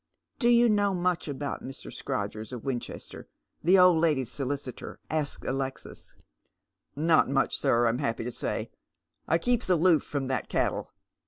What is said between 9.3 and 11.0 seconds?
keeps aloof from that cattle.